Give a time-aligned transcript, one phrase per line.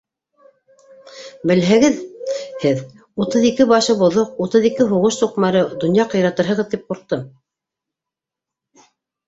[1.51, 1.99] -Белһәгеҙ,
[2.63, 2.81] һеҙ,
[3.25, 7.25] утыҙ ике башы боҙоҡ, утыҙ ике һуғыш суҡмары, донъя ҡыйратырһығыҙ, тип ҡурҡтым.